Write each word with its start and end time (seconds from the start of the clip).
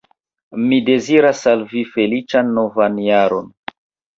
Mi 0.69 0.77
deziras 0.87 1.43
al 1.53 1.61
vi 1.73 1.83
feliĉan 1.91 2.51
novan 2.59 2.99
jaron! 3.11 3.57